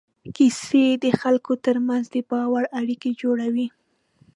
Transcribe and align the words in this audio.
کیسې 0.35 0.85
د 1.03 1.05
خلکو 1.21 1.53
تر 1.65 1.75
منځ 1.87 2.05
د 2.09 2.15
باور 2.31 2.63
اړیکه 2.79 3.09
جوړوي. 3.21 3.67